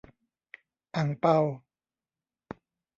[0.95, 1.37] อั่งเปา